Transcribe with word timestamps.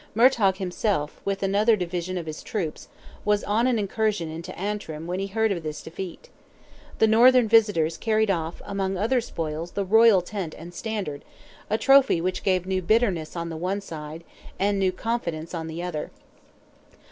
Murtogh 0.15 0.55
himself, 0.57 1.21
with 1.23 1.43
another 1.43 1.75
division 1.75 2.17
of 2.17 2.25
his 2.25 2.41
troops, 2.41 2.87
was 3.23 3.43
on 3.43 3.67
an 3.67 3.77
incursion 3.77 4.31
into 4.31 4.57
Antrim 4.57 5.05
when 5.05 5.19
he 5.19 5.27
heard 5.27 5.51
of 5.51 5.61
this 5.61 5.83
defeat. 5.83 6.29
The 6.97 7.05
northern 7.05 7.47
visitors 7.47 7.97
carried 7.99 8.31
off 8.31 8.63
among 8.65 8.97
other 8.97 9.21
spoils 9.21 9.73
the 9.73 9.85
royal 9.85 10.21
tent 10.23 10.55
and 10.57 10.73
standard, 10.73 11.23
a 11.69 11.77
trophy 11.77 12.19
which 12.19 12.41
gave 12.41 12.65
new 12.65 12.81
bitterness 12.81 13.35
on 13.35 13.49
the 13.49 13.57
one 13.57 13.79
side, 13.79 14.23
and 14.57 14.79
new 14.79 14.91
confidence 14.91 15.53
on 15.53 15.67
the 15.67 15.83
other. 15.83 16.09